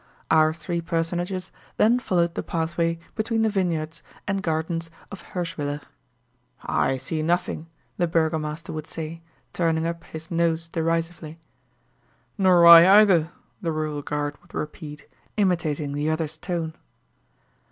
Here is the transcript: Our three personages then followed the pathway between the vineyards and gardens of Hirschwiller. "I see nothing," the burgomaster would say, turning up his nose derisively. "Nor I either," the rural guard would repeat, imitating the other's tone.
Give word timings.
Our 0.31 0.51
three 0.51 0.81
personages 0.81 1.51
then 1.77 1.99
followed 1.99 2.33
the 2.33 2.41
pathway 2.41 2.97
between 3.15 3.43
the 3.43 3.49
vineyards 3.49 4.01
and 4.27 4.41
gardens 4.41 4.89
of 5.11 5.21
Hirschwiller. 5.21 5.79
"I 6.63 6.97
see 6.97 7.21
nothing," 7.21 7.67
the 7.97 8.07
burgomaster 8.07 8.73
would 8.73 8.87
say, 8.87 9.21
turning 9.53 9.85
up 9.85 10.03
his 10.05 10.31
nose 10.31 10.67
derisively. 10.67 11.37
"Nor 12.35 12.65
I 12.65 13.01
either," 13.01 13.29
the 13.61 13.71
rural 13.71 14.01
guard 14.01 14.41
would 14.41 14.55
repeat, 14.55 15.07
imitating 15.37 15.91
the 15.93 16.09
other's 16.09 16.35
tone. 16.35 16.73